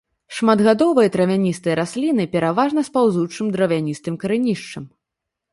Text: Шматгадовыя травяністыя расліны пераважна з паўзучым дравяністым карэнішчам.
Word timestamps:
Шматгадовыя 0.35 1.11
травяністыя 1.15 1.75
расліны 1.81 2.25
пераважна 2.37 2.85
з 2.87 2.93
паўзучым 2.97 3.55
дравяністым 3.59 4.15
карэнішчам. 4.25 4.83